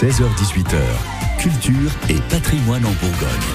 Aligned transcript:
16h18h, 0.00 0.78
culture 1.40 1.90
et 2.08 2.20
patrimoine 2.30 2.86
en 2.86 2.92
Bourgogne. 2.92 3.48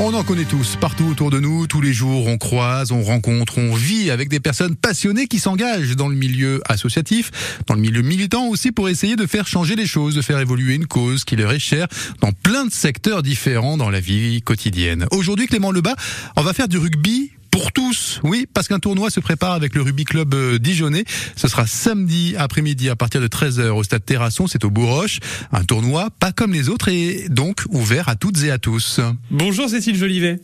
On 0.00 0.12
en 0.12 0.24
connaît 0.24 0.44
tous, 0.44 0.74
partout 0.74 1.04
autour 1.04 1.30
de 1.30 1.38
nous, 1.38 1.68
tous 1.68 1.80
les 1.80 1.92
jours, 1.92 2.26
on 2.26 2.36
croise, 2.36 2.90
on 2.90 3.04
rencontre, 3.04 3.58
on 3.58 3.76
vit 3.76 4.10
avec 4.10 4.28
des 4.28 4.40
personnes 4.40 4.74
passionnées 4.74 5.28
qui 5.28 5.38
s'engagent 5.38 5.94
dans 5.94 6.08
le 6.08 6.16
milieu 6.16 6.60
associatif, 6.68 7.30
dans 7.68 7.74
le 7.74 7.80
milieu 7.80 8.02
militant 8.02 8.48
aussi 8.48 8.72
pour 8.72 8.88
essayer 8.88 9.14
de 9.14 9.24
faire 9.24 9.46
changer 9.46 9.76
les 9.76 9.86
choses, 9.86 10.16
de 10.16 10.22
faire 10.22 10.40
évoluer 10.40 10.74
une 10.74 10.88
cause 10.88 11.22
qui 11.22 11.36
leur 11.36 11.52
est 11.52 11.60
chère 11.60 11.86
dans 12.20 12.32
plein 12.32 12.64
de 12.64 12.72
secteurs 12.72 13.22
différents 13.22 13.76
dans 13.76 13.88
la 13.88 14.00
vie 14.00 14.42
quotidienne. 14.42 15.06
Aujourd'hui, 15.12 15.46
Clément 15.46 15.70
Lebas, 15.70 15.94
on 16.34 16.42
va 16.42 16.54
faire 16.54 16.66
du 16.66 16.78
rugby 16.78 17.30
pour 17.50 17.72
tous. 17.72 18.20
Oui, 18.24 18.46
parce 18.52 18.68
qu'un 18.68 18.78
tournoi 18.78 19.10
se 19.10 19.20
prépare 19.20 19.52
avec 19.52 19.74
le 19.74 19.82
Rugby 19.82 20.04
Club 20.04 20.34
euh, 20.34 20.58
Dijonais. 20.58 21.04
Ce 21.36 21.48
sera 21.48 21.66
samedi 21.66 22.34
après-midi 22.36 22.88
à 22.88 22.96
partir 22.96 23.20
de 23.20 23.28
13h 23.28 23.68
au 23.70 23.82
stade 23.82 24.04
Terrasson, 24.04 24.46
c'est 24.46 24.64
au 24.64 24.70
Bourroche. 24.70 25.20
Un 25.52 25.64
tournoi 25.64 26.10
pas 26.18 26.32
comme 26.32 26.52
les 26.52 26.68
autres 26.68 26.88
et 26.88 27.28
donc 27.28 27.62
ouvert 27.70 28.08
à 28.08 28.16
toutes 28.16 28.42
et 28.44 28.50
à 28.50 28.58
tous. 28.58 29.00
Bonjour 29.30 29.68
Cécile 29.68 29.96
Jolivet. 29.96 30.40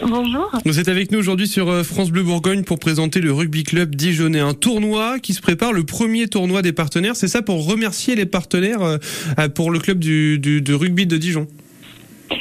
Bonjour. 0.00 0.50
Vous 0.64 0.80
êtes 0.80 0.88
avec 0.88 1.12
nous 1.12 1.18
aujourd'hui 1.20 1.46
sur 1.46 1.70
euh, 1.70 1.84
France 1.84 2.10
Bleu 2.10 2.24
Bourgogne 2.24 2.64
pour 2.64 2.80
présenter 2.80 3.20
le 3.20 3.32
Rugby 3.32 3.62
Club 3.62 3.94
Dijonais, 3.94 4.40
un 4.40 4.52
tournoi 4.54 5.20
qui 5.20 5.34
se 5.34 5.40
prépare, 5.40 5.72
le 5.72 5.84
premier 5.84 6.26
tournoi 6.26 6.62
des 6.62 6.72
partenaires. 6.72 7.14
C'est 7.14 7.28
ça 7.28 7.42
pour 7.42 7.64
remercier 7.64 8.16
les 8.16 8.26
partenaires 8.26 8.82
euh, 8.82 9.48
pour 9.54 9.70
le 9.70 9.78
club 9.78 10.00
du, 10.00 10.38
du, 10.40 10.60
de 10.60 10.74
rugby 10.74 11.06
de 11.06 11.16
Dijon. 11.16 11.46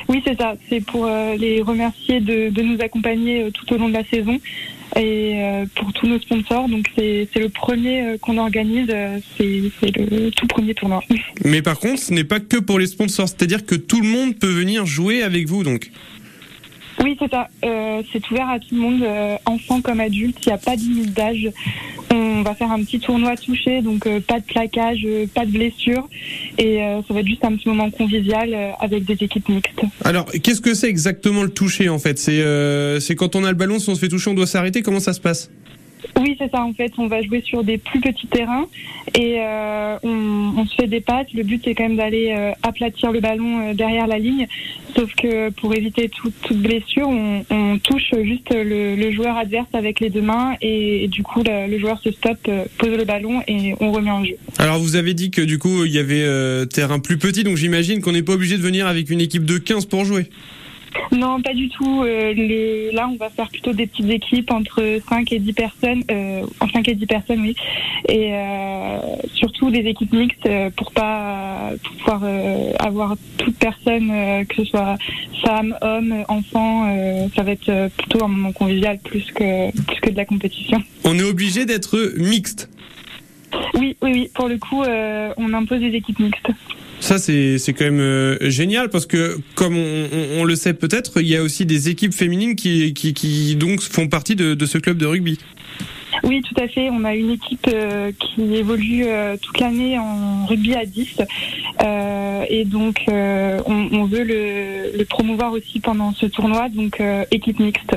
Oui, 0.10 0.22
c'est 0.26 0.40
ça. 0.40 0.56
C'est 0.70 0.82
pour 0.82 1.06
euh, 1.06 1.36
les 1.36 1.62
remercier 1.62 2.20
de, 2.20 2.50
de 2.50 2.62
nous 2.62 2.80
accompagner 2.82 3.44
euh, 3.44 3.52
tout 3.52 3.74
au 3.74 3.78
long 3.78 3.90
de 3.90 3.94
la 3.94 4.04
saison 4.06 4.40
et 4.96 5.34
euh, 5.36 5.66
pour 5.76 5.92
tous 5.94 6.08
nos 6.08 6.20
sponsors. 6.20 6.70
Donc 6.70 6.88
c'est 6.96 7.28
le 7.36 7.50
premier 7.50 8.18
qu'on 8.22 8.38
organise. 8.38 8.94
C'est 9.38 9.98
le 9.98 10.30
tout 10.30 10.48
premier 10.48 10.74
tournoi. 10.74 11.02
Mais 11.46 11.62
par 11.62 11.80
contre, 11.80 12.00
ce 12.00 12.14
n'est 12.14 12.24
pas 12.24 12.40
que 12.40 12.58
pour 12.58 12.80
les 12.80 12.88
sponsors. 12.88 13.28
C'est-à-dire 13.28 13.66
que 13.66 13.76
tout 13.76 14.02
le 14.02 14.08
monde 14.08 14.36
peut 14.36 14.52
venir 14.52 14.86
jouer 14.86 15.24
avec 15.24 15.48
vous, 15.48 15.64
donc. 15.64 15.92
Oui, 17.04 17.18
c'est 17.20 17.30
ça. 17.30 17.50
Euh, 17.66 18.02
c'est 18.12 18.30
ouvert 18.32 18.50
à 18.50 18.60
tout 18.60 18.68
le 18.72 18.78
monde, 18.78 19.04
euh, 19.04 19.36
enfants 19.46 19.82
comme 19.82 20.00
adultes. 20.00 20.38
Il 20.46 20.50
n'y 20.50 20.54
a 20.54 20.58
pas 20.58 20.76
de 20.76 20.82
limite 20.82 21.14
d'âge. 21.14 21.50
On 22.46 22.50
va 22.50 22.56
faire 22.56 22.72
un 22.72 22.84
petit 22.84 23.00
tournoi 23.00 23.38
touché, 23.38 23.82
donc 23.82 24.06
euh, 24.06 24.20
pas 24.20 24.42
de 24.42 24.44
plaquage, 24.44 25.08
pas 25.34 25.46
de 25.46 25.52
blessure. 25.52 26.10
Et 26.58 26.80
ça 27.08 27.14
va 27.14 27.22
être 27.22 27.28
juste 27.28 27.46
un 27.46 27.56
petit 27.56 27.70
moment 27.70 27.90
convivial 27.90 28.54
avec 28.82 29.06
des 29.06 29.14
équipes 29.14 29.48
mixtes. 29.48 29.82
Alors, 30.04 30.26
qu'est-ce 30.26 30.60
que 30.60 30.74
c'est 30.74 30.90
exactement 30.90 31.44
le 31.44 31.50
toucher 31.50 31.88
en 31.88 32.00
fait? 32.00 32.20
C'est 32.20 33.16
quand 33.16 33.38
on 33.38 33.46
a 33.46 33.50
le 33.50 33.56
ballon, 33.56 33.80
si 33.80 33.90
on 33.90 33.96
se 33.96 34.00
fait 34.02 34.10
toucher, 34.10 34.30
on 34.30 34.34
doit 34.34 34.46
s'arrêter. 34.46 34.82
Comment 34.82 35.00
ça 35.00 35.14
se 35.14 35.22
passe? 35.22 35.50
Oui, 36.20 36.36
c'est 36.40 36.52
ça. 36.52 36.64
En 36.64 36.74
fait, 36.74 36.92
on 36.98 37.08
va 37.08 37.22
jouer 37.22 37.42
sur 37.42 37.64
des 37.64 37.78
plus 37.78 38.00
petits 38.00 38.28
terrains 38.28 38.68
et 39.16 39.36
euh, 39.40 39.98
on, 40.04 40.66
se 40.66 40.76
fait 40.76 40.88
des 40.88 41.02
passes. 41.02 41.28
Le 41.34 41.44
but, 41.44 41.62
c'est 41.64 41.76
quand 41.76 41.84
même 41.84 41.98
d'aller 41.98 42.34
euh, 42.38 42.52
aplatir 42.64 43.12
le 43.12 43.20
ballon 43.20 43.60
euh, 43.60 43.74
derrière 43.74 44.08
la 44.08 44.20
ligne. 44.20 44.48
Sauf 44.96 45.14
que 45.16 45.50
pour 45.50 45.74
éviter 45.76 46.10
toute, 46.10 46.54
blessure, 46.54 47.10
on, 47.10 47.78
touche 47.80 48.14
juste 48.24 48.54
le, 48.54 49.12
joueur 49.12 49.38
adverse 49.38 49.68
avec 49.74 50.00
les 50.00 50.10
deux 50.10 50.22
mains 50.22 50.56
et, 50.62 51.06
et 51.06 51.08
du 51.08 51.24
coup, 51.24 51.42
le, 51.44 51.68
le, 51.68 51.80
joueur 51.80 52.00
se 52.00 52.12
stoppe, 52.12 52.50
pose 52.78 52.98
le 52.98 53.04
ballon 53.04 53.42
et 53.48 53.74
on 53.80 53.92
remet 53.92 54.12
en 54.12 54.24
jeu. 54.24 54.36
Alors, 54.60 54.80
vous 54.80 54.96
avez 54.96 55.14
dit 55.14 55.32
que 55.32 55.42
du 55.42 55.58
coup, 55.58 55.86
il 55.86 55.92
y 55.92 55.98
avait 55.98 56.68
terrain 56.68 57.00
plus 57.00 57.18
petit, 57.18 57.44
donc 57.44 57.58
j'imagine 57.58 58.02
qu'on 58.02 58.12
n'est 58.12 58.24
pas 58.24 58.34
obligé 58.34 58.58
de 58.58 58.62
venir 58.62 58.88
avec 58.88 59.10
une 59.10 59.22
équipe 59.22 59.46
de 59.46 59.58
15 59.58 59.86
pour 59.86 60.06
jouer. 60.06 60.28
Non, 61.12 61.42
pas 61.42 61.54
du 61.54 61.70
tout. 61.70 62.04
Euh, 62.04 62.34
les... 62.34 62.92
Là, 62.92 63.08
on 63.08 63.16
va 63.16 63.30
faire 63.30 63.50
plutôt 63.50 63.74
des 63.74 63.88
petites 63.88 64.10
équipes 64.10 64.52
entre 64.52 65.00
5 65.08 65.32
et 65.32 65.40
10 65.40 65.54
personnes, 65.54 66.04
euh, 66.12 66.46
en 66.60 66.68
5 66.68 66.88
et 66.88 66.96
10 66.96 67.06
personnes, 67.06 67.42
oui. 67.42 67.56
Et 68.10 68.34
euh, 68.34 69.00
surtout 69.34 69.70
des 69.70 69.80
équipes 69.80 70.14
mixtes 70.14 70.50
pour 70.76 70.92
pas 70.92 71.72
pour 71.84 71.96
pouvoir 71.96 72.24
avoir 72.80 73.16
toute 73.38 73.58
personne, 73.58 74.12
que 74.48 74.56
ce 74.56 74.66
soit 74.66 74.98
femme, 75.46 75.76
homme, 75.82 76.26
enfant. 76.28 77.30
ça 77.36 77.44
va 77.44 77.52
être 77.52 77.90
plutôt 77.98 78.24
un 78.24 78.28
moment 78.28 78.52
convivial 78.52 79.00
plus 79.00 79.26
que, 79.32 79.72
plus 79.72 80.00
que 80.02 80.10
de 80.10 80.18
la 80.18 80.26
compétition. 80.26 80.82
On 81.06 81.18
est 81.18 81.24
obligé 81.24 81.66
d'être 81.66 82.14
mixte 82.18 82.70
oui, 83.76 83.96
oui, 84.02 84.12
oui. 84.14 84.30
Pour 84.34 84.48
le 84.48 84.58
coup, 84.58 84.82
on 84.84 85.54
impose 85.54 85.80
des 85.80 85.96
équipes 85.96 86.20
mixtes. 86.20 86.50
Ça, 87.04 87.20
c'est 87.20 87.60
quand 87.78 87.84
même 87.84 88.00
euh, 88.00 88.50
génial 88.50 88.90
parce 88.90 89.06
que, 89.06 89.38
comme 89.56 89.76
on, 89.76 90.46
le 90.46 90.56
sait 90.56 90.74
peut-être, 90.74 91.20
il 91.20 91.28
y 91.28 91.36
a 91.36 91.44
aussi 91.44 91.66
des 91.66 91.90
équipes 91.90 92.14
féminines 92.14 92.56
qui, 92.56 92.94
qui, 92.94 93.58
donc 93.58 93.82
font 93.82 94.08
partie 94.08 94.38
de, 94.38 94.54
de, 94.54 94.66
ce 94.66 94.78
club 94.78 94.98
de 94.98 95.06
rugby. 95.06 95.38
Oui, 96.24 96.42
tout 96.42 96.56
à 96.64 96.70
fait. 96.70 96.90
On 96.90 97.04
a 97.04 97.14
une 97.14 97.32
équipe 97.32 97.68
euh, 97.68 98.14
qui 98.18 98.56
évolue 98.56 99.04
euh, 99.06 99.36
toute 99.36 99.60
l'année 99.60 100.00
en 100.00 100.46
rugby 100.46 100.76
à 100.76 100.86
10. 100.86 101.18
Et 102.50 102.66
donc, 102.66 103.06
on, 103.08 103.90
on, 103.92 104.06
veut 104.06 104.24
le, 104.24 105.04
promouvoir 105.06 105.54
aussi 105.54 105.80
pendant 105.80 106.14
ce 106.14 106.26
tournoi, 106.26 106.70
donc 106.70 107.02
équipe 107.32 107.60
mixte. 107.60 107.96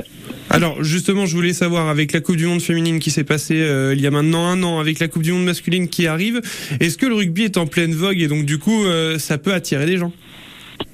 Alors 0.49 0.83
justement, 0.83 1.25
je 1.25 1.35
voulais 1.35 1.53
savoir 1.53 1.89
avec 1.89 2.13
la 2.13 2.21
Coupe 2.21 2.37
du 2.37 2.45
Monde 2.45 2.61
féminine 2.61 2.99
qui 2.99 3.11
s'est 3.11 3.23
passée 3.23 3.61
euh, 3.61 3.93
il 3.93 4.01
y 4.01 4.07
a 4.07 4.11
maintenant 4.11 4.47
un 4.47 4.63
an, 4.63 4.79
avec 4.79 4.99
la 4.99 5.07
Coupe 5.07 5.23
du 5.23 5.33
Monde 5.33 5.43
masculine 5.43 5.89
qui 5.89 6.07
arrive, 6.07 6.41
est-ce 6.79 6.97
que 6.97 7.05
le 7.05 7.15
rugby 7.15 7.43
est 7.43 7.57
en 7.57 7.67
pleine 7.67 7.93
vogue 7.93 8.19
et 8.19 8.27
donc 8.27 8.45
du 8.45 8.57
coup 8.57 8.85
euh, 8.85 9.19
ça 9.19 9.37
peut 9.37 9.53
attirer 9.53 9.85
des 9.85 9.97
gens? 9.97 10.11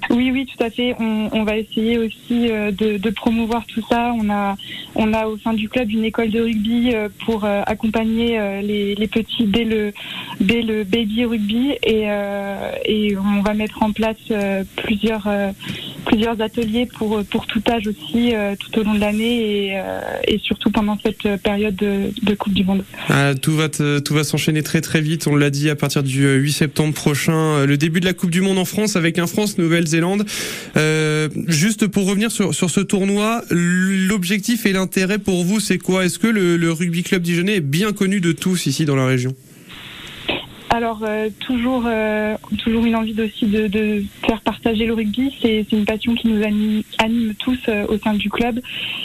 Oui, 0.09 0.31
oui, 0.31 0.45
tout 0.45 0.61
à 0.63 0.69
fait. 0.69 0.95
On, 0.99 1.29
on 1.31 1.43
va 1.43 1.57
essayer 1.57 1.97
aussi 1.97 2.49
euh, 2.49 2.71
de, 2.71 2.97
de, 2.97 3.09
promouvoir 3.09 3.65
tout 3.65 3.81
ça. 3.89 4.13
On 4.17 4.29
a, 4.29 4.55
on 4.95 5.13
a 5.13 5.27
au 5.27 5.37
sein 5.37 5.53
du 5.53 5.69
club 5.69 5.89
une 5.91 6.03
école 6.03 6.29
de 6.29 6.41
rugby 6.41 6.93
euh, 6.93 7.09
pour 7.25 7.45
euh, 7.45 7.61
accompagner 7.65 8.39
les, 8.61 8.95
les, 8.95 9.07
petits 9.07 9.45
dès 9.45 9.63
le, 9.63 9.93
dès 10.39 10.61
le 10.61 10.83
baby 10.83 11.25
rugby 11.25 11.73
et, 11.83 12.07
et 12.85 13.17
on 13.17 13.41
va 13.41 13.53
mettre 13.53 13.83
en 13.83 13.91
place 13.91 14.17
plusieurs, 14.75 15.27
plusieurs 16.05 16.39
ateliers 16.41 16.85
pour, 16.85 17.23
pour 17.25 17.45
tout 17.47 17.61
âge 17.69 17.87
aussi 17.87 18.33
tout 18.59 18.79
au 18.79 18.83
long 18.83 18.93
de 18.93 18.99
l'année 18.99 19.67
et, 19.67 19.81
et 20.27 20.39
surtout 20.39 20.69
pendant 20.71 20.97
cette 21.03 21.41
période 21.41 21.75
de, 21.75 22.35
Coupe 22.35 22.53
du 22.53 22.63
Monde. 22.63 22.83
Ah, 23.09 23.33
tout 23.35 23.55
va, 23.55 23.69
tout 23.69 24.13
va 24.13 24.23
s'enchaîner 24.23 24.63
très 24.63 24.81
très 24.81 25.01
vite. 25.01 25.27
On 25.27 25.35
l'a 25.35 25.49
dit 25.49 25.69
à 25.69 25.75
partir 25.75 26.03
du 26.03 26.27
8 26.27 26.51
septembre 26.51 26.93
prochain, 26.93 27.65
le 27.65 27.77
début 27.77 27.99
de 27.99 28.05
la 28.05 28.13
Coupe 28.13 28.31
du 28.31 28.41
Monde 28.41 28.57
en 28.57 28.65
France 28.65 28.95
avec 28.95 29.19
un 29.19 29.27
France 29.27 29.57
Nouvelle 29.57 29.87
zélande 29.87 30.25
Euh, 30.75 31.29
juste 31.47 31.87
pour 31.87 32.07
revenir 32.07 32.31
sur, 32.31 32.53
sur 32.53 32.69
ce 32.69 32.79
tournoi, 32.79 33.43
l'objectif 33.49 34.65
et 34.65 34.73
l'intérêt 34.73 35.19
pour 35.19 35.43
vous, 35.43 35.59
c'est 35.59 35.77
quoi? 35.77 36.05
Est-ce 36.05 36.19
que 36.19 36.27
le, 36.27 36.57
le 36.57 36.71
rugby 36.71 37.03
club 37.03 37.21
dijonnais 37.21 37.57
est 37.57 37.61
bien 37.61 37.93
connu 37.93 38.19
de 38.19 38.31
tous 38.31 38.65
ici 38.65 38.85
dans 38.85 38.95
la 38.95 39.05
région? 39.05 39.35
Alors 40.73 41.01
euh, 41.03 41.29
toujours, 41.39 41.83
euh, 41.85 42.35
toujours 42.57 42.83
une 42.85 42.95
envie 42.95 43.19
aussi 43.21 43.45
de, 43.45 44.03
faire 44.25 44.41
partager 44.41 44.85
le 44.87 44.93
rugby. 44.93 45.31
C'est 45.41 45.71
une 45.71 45.85
passion 45.85 46.15
qui 46.15 46.27
nous 46.27 46.43
anime, 46.43 47.35
tous 47.37 47.59
euh, 47.67 47.85
au 47.87 47.97
sein 47.99 48.15
du 48.15 48.29
club. 48.29 48.59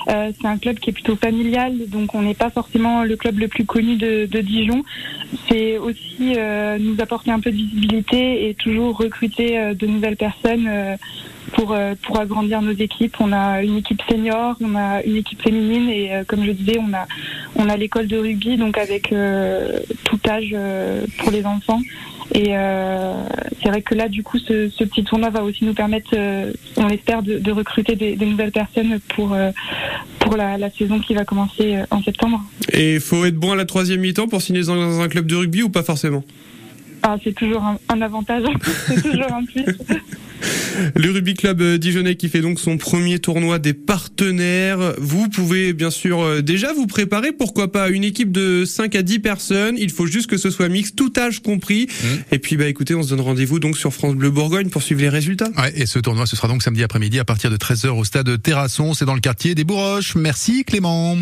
C'est 0.06 0.46
un 0.46 0.56
club 0.56 0.78
qui 0.78 0.90
est 0.90 0.92
plutôt 0.92 1.16
familial, 1.16 1.74
donc 1.88 2.14
on 2.14 2.22
n'est 2.22 2.34
pas 2.34 2.48
forcément 2.48 3.04
le 3.04 3.16
club 3.16 3.38
le 3.38 3.48
plus 3.48 3.66
connu 3.66 3.96
de, 3.96 4.40
Dijon. 4.40 4.82
C'est 5.48 5.76
aussi 5.76 6.36
nous 6.80 6.96
apporter 7.00 7.30
un 7.30 7.40
peu 7.40 7.50
de 7.50 7.56
visibilité 7.56 8.48
et 8.48 8.54
toujours 8.54 8.96
recruter 8.96 9.74
de 9.74 9.86
nouvelles 9.86 10.16
personnes 10.16 10.96
pour, 11.54 11.76
pour 12.02 12.20
agrandir 12.20 12.62
nos 12.62 12.72
équipes. 12.72 13.16
On 13.20 13.32
a 13.32 13.62
une 13.62 13.78
équipe 13.78 14.00
senior, 14.08 14.56
on 14.60 14.74
a 14.76 15.02
une 15.02 15.16
équipe 15.16 15.42
féminine 15.42 15.88
et 15.88 16.10
comme 16.26 16.44
je 16.44 16.52
disais, 16.52 16.78
on 16.78 16.92
a, 16.94 17.06
on 17.56 17.68
a 17.68 17.76
l'école 17.76 18.06
de 18.06 18.18
rugby, 18.18 18.56
donc 18.56 18.78
avec 18.78 19.14
tout 20.04 20.20
âge 20.28 20.54
pour 21.18 21.30
les 21.30 21.44
enfants. 21.44 21.80
Et 22.34 22.48
euh, 22.50 23.14
c'est 23.62 23.68
vrai 23.68 23.80
que 23.80 23.94
là, 23.94 24.08
du 24.08 24.22
coup, 24.22 24.38
ce, 24.38 24.68
ce, 24.68 24.84
petit 24.84 25.02
tournoi 25.02 25.30
va 25.30 25.42
aussi 25.42 25.64
nous 25.64 25.72
permettre, 25.72 26.10
euh, 26.14 26.52
on 26.76 26.86
l'espère, 26.86 27.22
de, 27.22 27.38
de, 27.38 27.52
recruter 27.52 27.96
des, 27.96 28.16
des, 28.16 28.26
nouvelles 28.26 28.52
personnes 28.52 28.98
pour, 29.14 29.32
euh, 29.32 29.50
pour 30.18 30.36
la, 30.36 30.58
la, 30.58 30.70
saison 30.70 31.00
qui 31.00 31.14
va 31.14 31.24
commencer 31.24 31.78
en 31.90 32.02
septembre. 32.02 32.44
Et 32.72 32.94
il 32.94 33.00
faut 33.00 33.24
être 33.24 33.36
bon 33.36 33.52
à 33.52 33.56
la 33.56 33.64
troisième 33.64 34.00
mi-temps 34.00 34.28
pour 34.28 34.42
signer 34.42 34.62
dans 34.62 35.00
un 35.00 35.08
club 35.08 35.26
de 35.26 35.36
rugby 35.36 35.62
ou 35.62 35.70
pas 35.70 35.82
forcément? 35.82 36.22
Ah, 37.02 37.16
c'est 37.24 37.34
toujours 37.34 37.62
un, 37.62 37.78
un 37.88 38.02
avantage, 38.02 38.42
c'est 38.86 39.02
toujours 39.02 39.32
un 39.32 39.44
plus. 39.44 39.64
Le 40.94 41.10
Rugby 41.10 41.34
Club 41.34 41.62
Dijonais 41.76 42.16
qui 42.16 42.28
fait 42.28 42.40
donc 42.40 42.60
son 42.60 42.78
premier 42.78 43.18
tournoi 43.18 43.58
des 43.58 43.74
partenaires. 43.74 44.94
Vous 44.98 45.28
pouvez 45.28 45.72
bien 45.72 45.90
sûr 45.90 46.42
déjà 46.42 46.72
vous 46.72 46.86
préparer, 46.86 47.32
pourquoi 47.32 47.70
pas, 47.72 47.88
une 47.88 48.04
équipe 48.04 48.32
de 48.32 48.64
5 48.64 48.94
à 48.94 49.02
10 49.02 49.18
personnes. 49.18 49.76
Il 49.78 49.90
faut 49.90 50.06
juste 50.06 50.28
que 50.28 50.36
ce 50.36 50.50
soit 50.50 50.68
mix, 50.68 50.94
tout 50.94 51.12
âge 51.18 51.40
compris. 51.40 51.86
Mmh. 51.88 52.06
Et 52.32 52.38
puis 52.38 52.56
bah 52.56 52.66
écoutez, 52.66 52.94
on 52.94 53.02
se 53.02 53.10
donne 53.10 53.20
rendez-vous 53.20 53.58
donc 53.58 53.76
sur 53.76 53.92
France 53.92 54.14
Bleu 54.14 54.30
Bourgogne 54.30 54.68
pour 54.68 54.82
suivre 54.82 55.00
les 55.00 55.08
résultats. 55.08 55.50
Ouais, 55.56 55.72
et 55.74 55.86
ce 55.86 55.98
tournoi 55.98 56.26
ce 56.26 56.36
sera 56.36 56.48
donc 56.48 56.62
samedi 56.62 56.82
après-midi 56.82 57.18
à 57.18 57.24
partir 57.24 57.50
de 57.50 57.56
13h 57.56 57.88
au 57.88 58.04
stade 58.04 58.40
Terrasson, 58.42 58.94
c'est 58.94 59.04
dans 59.04 59.14
le 59.14 59.20
quartier 59.20 59.54
des 59.54 59.64
Bourroches. 59.64 60.14
Merci 60.14 60.64
Clément. 60.64 61.18